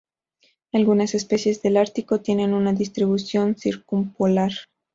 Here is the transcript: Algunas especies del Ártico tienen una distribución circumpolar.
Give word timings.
Algunas 0.73 1.13
especies 1.13 1.61
del 1.61 1.77
Ártico 1.77 2.21
tienen 2.21 2.55
una 2.55 2.73
distribución 2.73 3.55
circumpolar. 3.55 4.51